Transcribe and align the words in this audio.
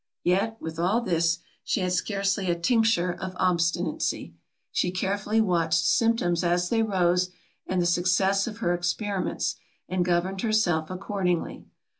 Yet, 0.23 0.57
with 0.59 0.79
all 0.79 1.01
this, 1.01 1.41
she 1.63 1.81
had 1.81 1.93
scarcely 1.93 2.49
a 2.49 2.57
tincture 2.57 3.11
of 3.13 3.35
obstinacy. 3.37 4.33
She 4.71 4.89
carefully 4.89 5.39
watched 5.41 5.85
symptoms 5.85 6.43
as 6.43 6.69
they 6.69 6.81
rose, 6.81 7.29
and 7.67 7.79
the 7.79 7.85
success 7.85 8.47
of 8.47 8.57
her 8.65 8.73
experiments; 8.73 9.57
and 9.87 10.03
governed 10.03 10.41
herself 10.41 10.89
accordingly. 10.89 11.67